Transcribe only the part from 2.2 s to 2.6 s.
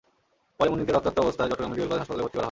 ভর্তি করা হয়।